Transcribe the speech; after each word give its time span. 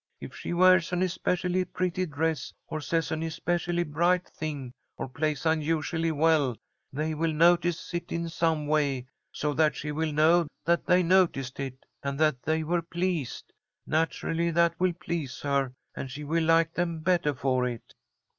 If 0.19 0.35
she 0.35 0.51
wears 0.51 0.91
an 0.91 1.03
especially 1.03 1.63
pretty 1.63 2.07
dress, 2.07 2.51
or 2.65 2.81
says 2.81 3.11
an 3.11 3.21
especially 3.21 3.83
bright 3.83 4.27
thing, 4.27 4.73
or 4.97 5.07
plays 5.07 5.45
unusually 5.45 6.11
well, 6.11 6.57
they 6.91 7.13
will 7.13 7.31
notice 7.31 7.93
it 7.93 8.11
in 8.11 8.27
some 8.27 8.65
way 8.65 9.05
so 9.31 9.53
that 9.53 9.75
she 9.75 9.91
will 9.91 10.11
know 10.11 10.47
that 10.65 10.87
they 10.87 11.03
noticed 11.03 11.59
it, 11.59 11.85
and 12.01 12.19
that 12.19 12.41
they 12.41 12.63
were 12.63 12.81
pleased. 12.81 13.53
Naturally 13.85 14.49
that 14.49 14.73
will 14.79 14.93
please 14.93 15.39
her, 15.41 15.71
and 15.95 16.09
she 16.09 16.23
will 16.23 16.45
like 16.45 16.73
them 16.73 17.01
bettah 17.01 17.35
for 17.35 17.67
it." 17.67 17.93